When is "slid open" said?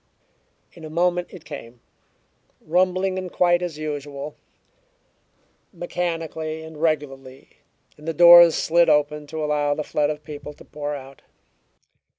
8.55-9.27